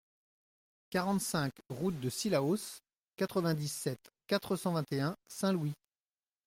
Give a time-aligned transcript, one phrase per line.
[0.89, 2.57] quarante-cinq route de Cilaos,
[3.17, 5.73] quatre-vingt-dix-sept, quatre cent vingt et un, Saint-Louis